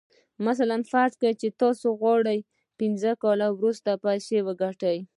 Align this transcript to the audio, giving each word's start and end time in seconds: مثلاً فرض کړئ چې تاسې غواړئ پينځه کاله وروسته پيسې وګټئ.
مثلاً 0.45 0.77
فرض 0.91 1.13
کړئ 1.21 1.33
چې 1.41 1.47
تاسې 1.61 1.87
غواړئ 1.99 2.39
پينځه 2.79 3.11
کاله 3.23 3.47
وروسته 3.53 3.89
پيسې 4.05 4.37
وګټئ. 4.47 4.97